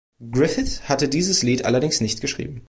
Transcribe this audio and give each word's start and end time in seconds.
Griffith 0.31 0.89
hatte 0.89 1.07
dieses 1.07 1.43
Lied 1.43 1.63
allerdings 1.63 2.01
nicht 2.01 2.21
geschrieben. 2.21 2.59